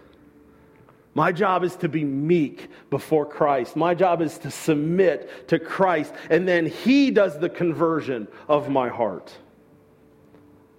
[1.15, 3.75] My job is to be meek before Christ.
[3.75, 6.13] My job is to submit to Christ.
[6.29, 9.31] And then He does the conversion of my heart.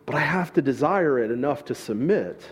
[0.07, 2.42] But I have to desire it enough to submit.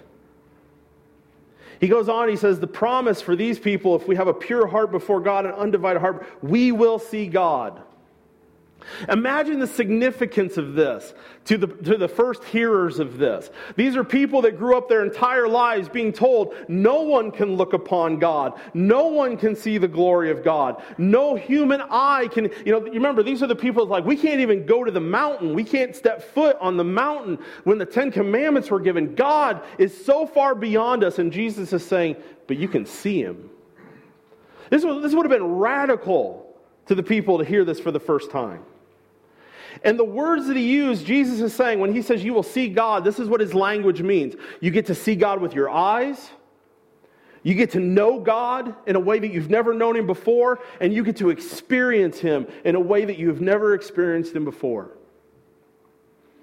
[1.80, 4.68] He goes on, he says, The promise for these people, if we have a pure
[4.68, 7.82] heart before God, an undivided heart, we will see God.
[9.08, 11.14] Imagine the significance of this
[11.46, 13.50] to the, to the first hearers of this.
[13.76, 17.72] These are people that grew up their entire lives being told no one can look
[17.72, 18.60] upon God.
[18.74, 20.82] No one can see the glory of God.
[20.98, 24.66] No human eye can, you know, remember these are the people like, we can't even
[24.66, 25.54] go to the mountain.
[25.54, 29.14] We can't step foot on the mountain when the Ten Commandments were given.
[29.14, 31.18] God is so far beyond us.
[31.18, 32.16] And Jesus is saying,
[32.46, 33.50] but you can see him.
[34.70, 38.30] This this would have been radical to the people to hear this for the first
[38.30, 38.64] time.
[39.84, 42.68] And the words that he used, Jesus is saying, when he says you will see
[42.68, 44.34] God, this is what his language means.
[44.60, 46.30] You get to see God with your eyes.
[47.42, 50.92] You get to know God in a way that you've never known him before, and
[50.92, 54.92] you get to experience him in a way that you've never experienced him before.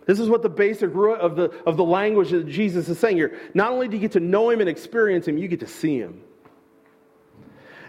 [0.05, 3.15] This is what the basic root of the, of the language that Jesus is saying
[3.15, 3.39] here.
[3.53, 5.97] Not only do you get to know him and experience him, you get to see
[5.97, 6.21] him.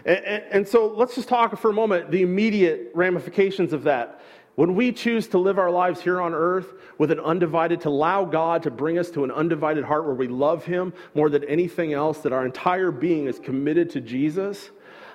[0.05, 4.21] And, and, and so let's just talk for a moment the immediate ramifications of that.
[4.61, 8.25] When we choose to live our lives here on earth with an undivided, to allow
[8.25, 11.93] God to bring us to an undivided heart where we love Him more than anything
[11.93, 14.69] else, that our entire being is committed to Jesus,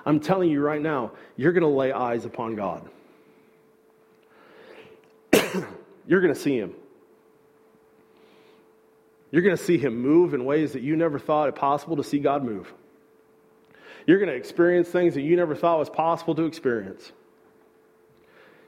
[0.05, 2.91] I'm telling you right now, you're going to lay eyes upon God.
[6.09, 6.75] you're going to see Him.
[9.31, 12.03] You're going to see Him move in ways that you never thought it possible to
[12.03, 12.75] see God move.
[14.09, 17.13] You're going to experience things that you never thought was possible to experience.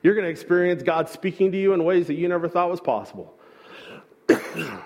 [0.03, 2.81] You're going to experience God speaking to you in ways that you never thought was
[2.81, 3.35] possible.
[4.27, 4.81] the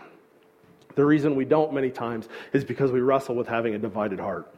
[0.96, 4.52] reason we don't many times is because we wrestle with having a divided heart.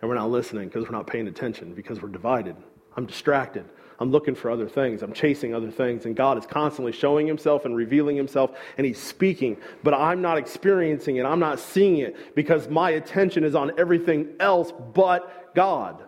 [0.00, 2.56] And we're not listening because we're not paying attention because we're divided.
[2.96, 3.64] I'm distracted.
[3.98, 5.02] I'm looking for other things.
[5.02, 6.04] I'm chasing other things.
[6.04, 9.56] And God is constantly showing himself and revealing himself, and he's speaking.
[9.82, 11.24] But I'm not experiencing it.
[11.24, 16.05] I'm not seeing it because my attention is on everything else but God.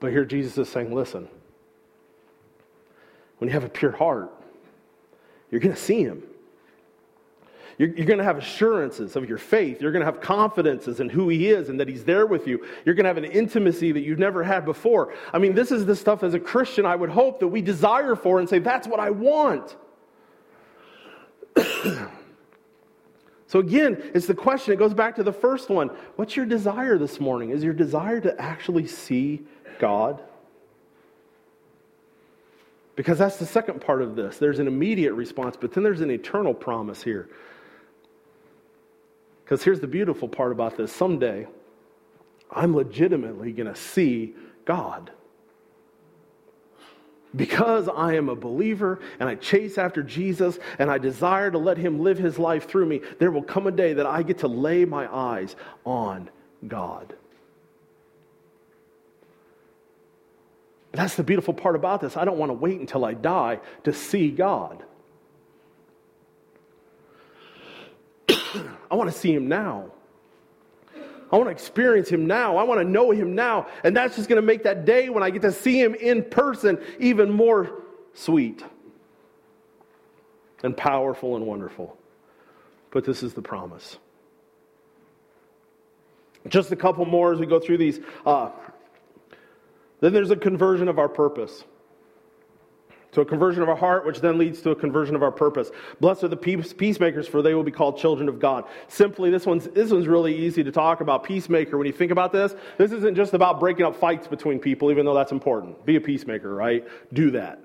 [0.00, 1.28] But here Jesus is saying, listen,
[3.38, 4.32] when you have a pure heart,
[5.50, 6.22] you're going to see him.
[7.78, 9.80] You're, you're going to have assurances of your faith.
[9.80, 12.66] You're going to have confidences in who he is and that he's there with you.
[12.84, 15.14] You're going to have an intimacy that you've never had before.
[15.32, 18.16] I mean, this is the stuff as a Christian I would hope that we desire
[18.16, 19.76] for and say, that's what I want.
[23.50, 24.72] So, again, it's the question.
[24.72, 25.88] It goes back to the first one.
[26.14, 27.50] What's your desire this morning?
[27.50, 29.42] Is your desire to actually see
[29.80, 30.22] God?
[32.94, 34.38] Because that's the second part of this.
[34.38, 37.30] There's an immediate response, but then there's an eternal promise here.
[39.42, 41.48] Because here's the beautiful part about this someday,
[42.52, 45.10] I'm legitimately going to see God.
[47.34, 51.78] Because I am a believer and I chase after Jesus and I desire to let
[51.78, 54.48] him live his life through me, there will come a day that I get to
[54.48, 56.28] lay my eyes on
[56.66, 57.14] God.
[60.92, 62.16] That's the beautiful part about this.
[62.16, 64.82] I don't want to wait until I die to see God.
[68.28, 69.92] I want to see Him now.
[71.32, 72.56] I want to experience Him now.
[72.56, 73.68] I want to know Him now.
[73.84, 76.24] And that's just going to make that day when I get to see Him in
[76.24, 77.82] person even more
[78.14, 78.64] sweet
[80.64, 81.96] and powerful and wonderful.
[82.90, 83.96] But this is the promise.
[86.48, 88.00] Just a couple more as we go through these.
[88.26, 88.50] Uh,
[90.00, 91.64] then there's a conversion of our purpose.
[93.14, 95.72] To a conversion of our heart, which then leads to a conversion of our purpose.
[95.98, 98.66] Blessed are the peacemakers, for they will be called children of God.
[98.86, 101.24] Simply, this one's, this one's really easy to talk about.
[101.24, 104.92] Peacemaker, when you think about this, this isn't just about breaking up fights between people,
[104.92, 105.84] even though that's important.
[105.84, 106.86] Be a peacemaker, right?
[107.12, 107.58] Do that,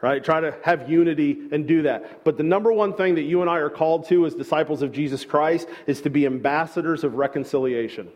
[0.00, 0.24] right?
[0.24, 2.24] Try to have unity and do that.
[2.24, 4.92] But the number one thing that you and I are called to as disciples of
[4.92, 8.08] Jesus Christ is to be ambassadors of reconciliation.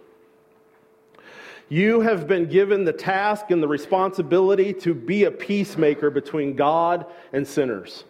[1.68, 7.06] You have been given the task and the responsibility to be a peacemaker between God
[7.32, 8.04] and sinners.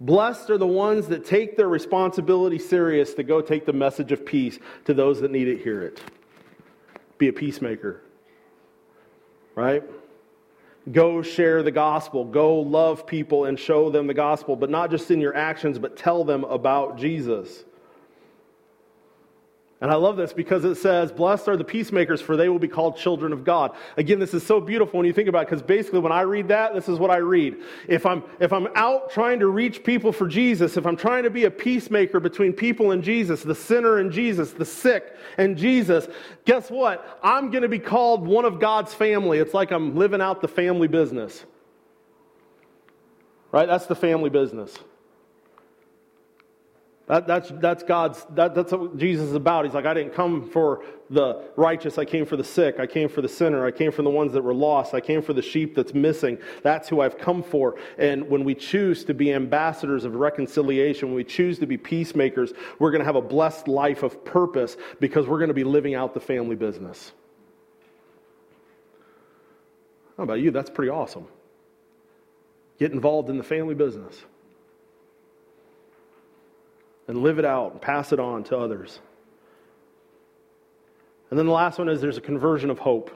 [0.00, 4.24] Blessed are the ones that take their responsibility serious to go take the message of
[4.24, 6.00] peace to those that need it hear it.
[7.18, 8.02] Be a peacemaker.
[9.56, 9.82] Right?
[10.90, 12.24] Go share the gospel.
[12.24, 15.96] Go love people and show them the gospel, but not just in your actions, but
[15.96, 17.64] tell them about Jesus.
[19.80, 22.66] And I love this because it says, Blessed are the peacemakers, for they will be
[22.66, 23.76] called children of God.
[23.96, 26.48] Again, this is so beautiful when you think about it, because basically when I read
[26.48, 27.58] that, this is what I read.
[27.86, 31.30] If I'm, if I'm out trying to reach people for Jesus, if I'm trying to
[31.30, 36.08] be a peacemaker between people and Jesus, the sinner and Jesus, the sick and Jesus,
[36.44, 37.20] guess what?
[37.22, 39.38] I'm going to be called one of God's family.
[39.38, 41.44] It's like I'm living out the family business.
[43.52, 43.66] Right?
[43.66, 44.76] That's the family business.
[47.08, 49.64] That, that's, that's God's, that, that's what Jesus is about.
[49.64, 51.96] He's like, I didn't come for the righteous.
[51.96, 52.78] I came for the sick.
[52.78, 53.64] I came for the sinner.
[53.64, 54.92] I came for the ones that were lost.
[54.92, 56.36] I came for the sheep that's missing.
[56.62, 57.76] That's who I've come for.
[57.96, 62.52] And when we choose to be ambassadors of reconciliation, when we choose to be peacemakers,
[62.78, 65.94] we're going to have a blessed life of purpose because we're going to be living
[65.94, 67.12] out the family business.
[70.18, 70.50] How about you?
[70.50, 71.26] That's pretty awesome.
[72.78, 74.24] Get involved in the family business
[77.08, 79.00] and live it out and pass it on to others.
[81.30, 83.10] And then the last one is there's a conversion of hope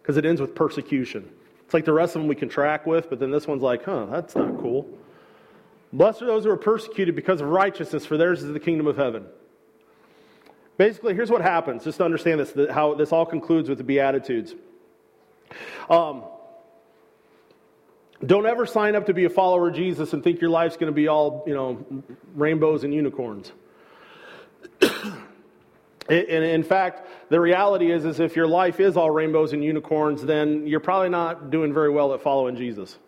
[0.00, 1.30] because it ends with persecution.
[1.64, 3.84] It's like the rest of them we can track with, but then this one's like,
[3.84, 4.86] huh, that's not cool.
[5.92, 8.96] Blessed are those who are persecuted because of righteousness, for theirs is the kingdom of
[8.96, 9.26] heaven.
[10.78, 14.54] Basically, here's what happens, just to understand this, how this all concludes with the Beatitudes.
[15.88, 16.24] Um,
[18.24, 20.90] don't ever sign up to be a follower of Jesus and think your life's going
[20.90, 21.84] to be all, you know,
[22.34, 23.50] rainbows and unicorns.
[24.80, 24.94] and
[26.08, 30.66] in fact, the reality is, is if your life is all rainbows and unicorns, then
[30.66, 32.98] you're probably not doing very well at following Jesus.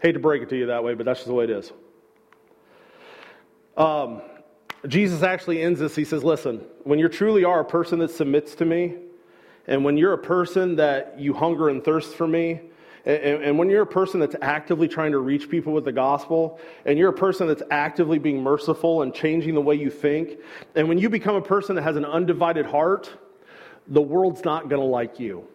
[0.00, 1.72] Hate to break it to you that way, but that's just the way it is.
[3.76, 4.22] Um,
[4.86, 5.96] Jesus actually ends this.
[5.96, 8.96] He says, Listen, when you truly are a person that submits to me,
[9.66, 12.60] and when you're a person that you hunger and thirst for me,
[13.06, 16.58] and, and, when you're a person that's actively trying to reach people with the gospel,
[16.86, 20.38] and you're a person that's actively being merciful and changing the way you think,
[20.74, 23.10] and when you become a person that has an undivided heart,
[23.88, 25.46] the world's not going to like you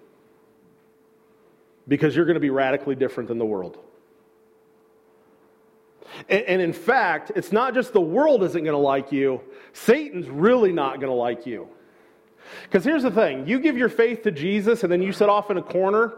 [1.87, 3.79] because you're going to be radically different than the world.
[6.29, 9.41] And, and in fact, it's not just the world isn't going to like you,
[9.73, 11.67] Satan's really not going to like you.
[12.63, 15.49] Because here's the thing you give your faith to Jesus and then you sit off
[15.49, 16.13] in a corner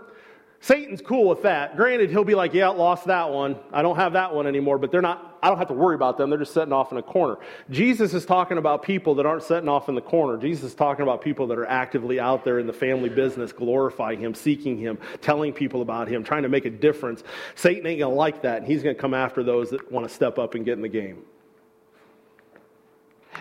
[0.64, 1.76] Satan's cool with that.
[1.76, 3.58] Granted, he'll be like, yeah, lost that one.
[3.74, 6.20] I don't have that one anymore, but they're not, I don't have to worry about
[6.20, 6.30] them.
[6.30, 7.40] They're just setting off in a corner.
[7.72, 10.38] Jesus is talking about people that aren't setting off in the corner.
[10.38, 14.20] Jesus is talking about people that are actively out there in the family business, glorifying
[14.20, 17.24] him, seeking him, telling people about him, trying to make a difference.
[17.56, 20.08] Satan ain't going to like that, and he's going to come after those that want
[20.08, 21.24] to step up and get in the game.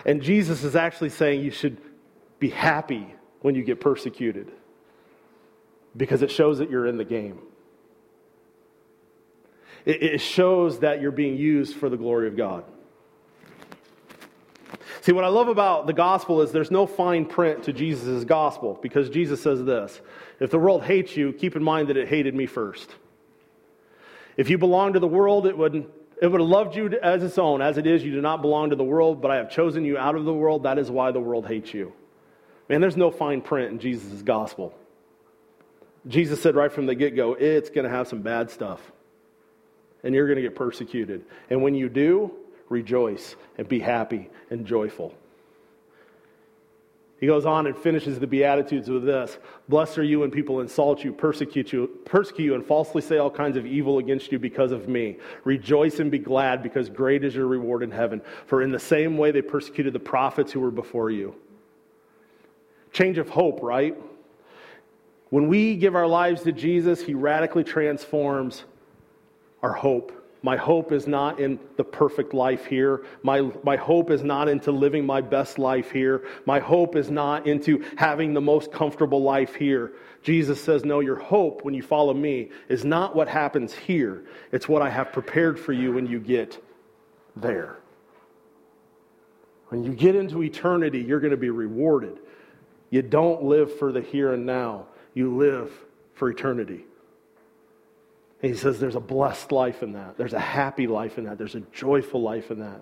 [0.07, 1.77] And Jesus is actually saying you should
[2.39, 4.51] be happy when you get persecuted
[5.95, 7.39] because it shows that you're in the game.
[9.85, 12.63] It, shows that you're being used for the glory of God.
[15.01, 18.77] See, what I love about the gospel is there's no fine print to Jesus' gospel
[18.79, 19.99] because Jesus says this
[20.39, 22.89] If the world hates you, keep in mind that it hated me first.
[24.37, 25.75] If you belong to the world, it would,
[26.21, 27.61] it would have loved you as its own.
[27.61, 29.97] As it is, you do not belong to the world, but I have chosen you
[29.97, 30.63] out of the world.
[30.63, 31.91] That is why the world hates you.
[32.69, 34.73] Man, there's no fine print in Jesus' gospel.
[36.07, 38.79] Jesus said right from the get go, it's going to have some bad stuff.
[40.03, 41.23] And you're going to get persecuted.
[41.49, 42.31] And when you do,
[42.69, 45.13] rejoice and be happy and joyful.
[47.19, 49.37] He goes on and finishes the Beatitudes with this
[49.69, 53.29] Blessed are you when people insult you, persecute you, persecute you, and falsely say all
[53.29, 55.17] kinds of evil against you because of me.
[55.43, 58.23] Rejoice and be glad, because great is your reward in heaven.
[58.47, 61.35] For in the same way they persecuted the prophets who were before you.
[62.91, 63.95] Change of hope, right?
[65.31, 68.65] When we give our lives to Jesus, He radically transforms
[69.63, 70.11] our hope.
[70.43, 73.05] My hope is not in the perfect life here.
[73.23, 76.25] My, my hope is not into living my best life here.
[76.45, 79.93] My hope is not into having the most comfortable life here.
[80.21, 84.25] Jesus says, No, your hope when you follow me is not what happens here.
[84.51, 86.61] It's what I have prepared for you when you get
[87.37, 87.77] there.
[89.69, 92.19] When you get into eternity, you're going to be rewarded.
[92.89, 95.71] You don't live for the here and now you live
[96.13, 96.85] for eternity.
[98.41, 100.17] And he says there's a blessed life in that.
[100.17, 101.37] There's a happy life in that.
[101.37, 102.81] There's a joyful life in that.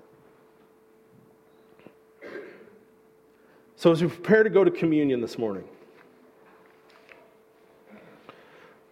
[3.76, 5.64] So, as we prepare to go to communion this morning,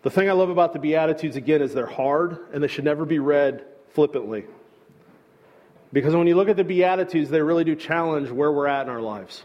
[0.02, 3.04] the thing I love about the Beatitudes, again, is they're hard and they should never
[3.04, 4.46] be read flippantly.
[5.92, 8.90] Because when you look at the Beatitudes, they really do challenge where we're at in
[8.90, 9.44] our lives.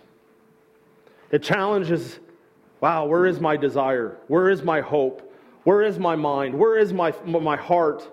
[1.33, 2.21] It challenges
[2.83, 4.19] Wow, where is my desire?
[4.27, 5.33] Where is my hope?
[5.63, 6.59] Where is my mind?
[6.59, 8.07] Where is my, my heart?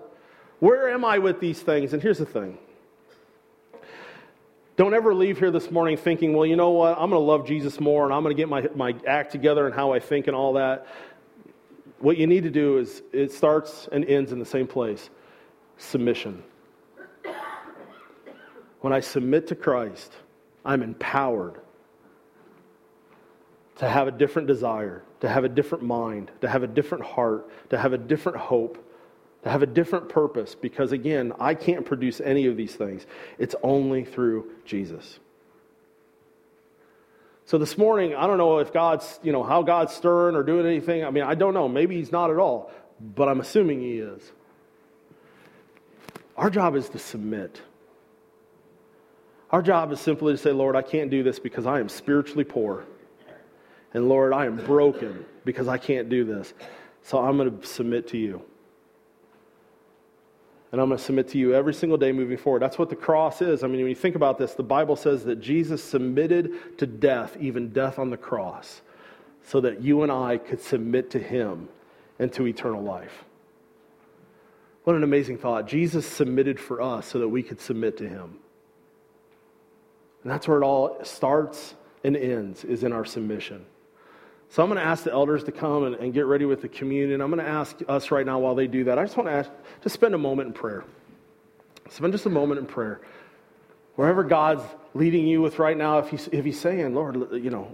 [0.60, 1.92] Where am I with these things?
[1.92, 2.56] And here's the thing
[4.76, 6.92] Don't ever leave here this morning thinking, well, you know what?
[6.92, 9.66] I'm going to love Jesus more and I'm going to get my, my act together
[9.66, 10.86] and how I think and all that.
[11.98, 15.10] What you need to do is it starts and ends in the same place
[15.78, 16.44] submission.
[18.82, 20.12] When I submit to Christ,
[20.64, 21.60] I'm empowered
[23.80, 27.48] to have a different desire, to have a different mind, to have a different heart,
[27.70, 28.76] to have a different hope,
[29.42, 30.54] to have a different purpose.
[30.54, 33.06] Because again, I can't produce any of these things.
[33.38, 35.18] It's only through Jesus.
[37.46, 40.66] So this morning, I don't know if God's, you know, how God's stirring or doing
[40.66, 41.02] anything.
[41.02, 41.66] I mean, I don't know.
[41.66, 42.70] Maybe He's not at all,
[43.00, 44.30] but I'm assuming He is.
[46.36, 47.62] Our job is to submit.
[49.50, 52.44] Our job is simply to say, Lord, I can't do this because I am spiritually
[52.44, 52.84] poor.
[53.92, 56.54] And Lord, I am broken because I can't do this.
[57.02, 58.42] So I'm going to submit to you.
[60.72, 62.62] And I'm going to submit to you every single day moving forward.
[62.62, 63.64] That's what the cross is.
[63.64, 67.36] I mean, when you think about this, the Bible says that Jesus submitted to death,
[67.40, 68.82] even death on the cross,
[69.44, 71.68] so that you and I could submit to him
[72.20, 73.24] and to eternal life.
[74.84, 75.66] What an amazing thought.
[75.66, 78.38] Jesus submitted for us so that we could submit to him.
[80.22, 81.74] And that's where it all starts
[82.04, 83.66] and ends, is in our submission.
[84.50, 86.68] So I'm going to ask the elders to come and, and, get ready with the
[86.68, 87.20] communion.
[87.20, 88.98] I'm going to ask us right now while they do that.
[88.98, 89.50] I just want to ask
[89.82, 90.84] to spend a moment in prayer.
[91.88, 93.00] Spend just a moment in prayer.
[93.94, 97.72] Wherever God's leading you with right now, if he's, if he's saying, Lord, you know,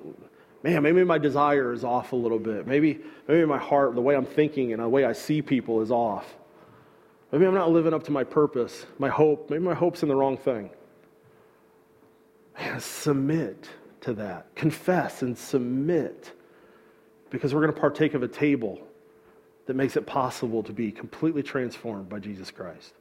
[0.63, 2.67] man, maybe my desire is off a little bit.
[2.67, 5.91] Maybe, maybe my heart, the way I'm thinking and the way I see people is
[5.91, 6.37] off.
[7.33, 9.49] Maybe I'm not living up to my purpose, my hope.
[9.49, 10.69] Maybe my hope's in the wrong thing.
[12.59, 13.67] Man, submit
[14.03, 14.55] to that.
[14.55, 16.33] Confess and submit
[17.31, 18.79] because we're going to partake of a table
[19.67, 22.95] that makes it possible to be completely transformed by Jesus Christ.